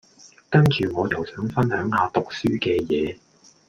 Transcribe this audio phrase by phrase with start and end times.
[0.49, 3.15] 跟住我又想分享下讀書嘅嘢